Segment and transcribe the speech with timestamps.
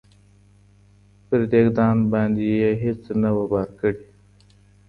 [1.27, 4.05] پر دېګدان باندي یې هیڅ نه وه بار کړي